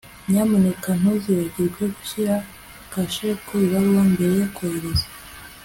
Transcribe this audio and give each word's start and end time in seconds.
nyamuneka 0.31 0.89
ntuzibagirwe 0.99 1.83
gushyira 1.95 2.35
kashe 2.93 3.29
ku 3.45 3.51
ibaruwa 3.65 4.03
mbere 4.13 4.33
yo 4.41 4.47
kohereza 4.55 5.07